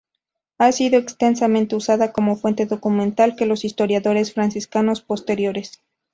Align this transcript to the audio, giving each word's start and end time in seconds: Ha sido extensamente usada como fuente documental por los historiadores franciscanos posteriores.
Ha 0.57 0.71
sido 0.71 0.97
extensamente 0.97 1.75
usada 1.75 2.11
como 2.11 2.35
fuente 2.35 2.65
documental 2.65 3.35
por 3.35 3.45
los 3.45 3.63
historiadores 3.63 4.33
franciscanos 4.33 5.01
posteriores. 5.01 5.79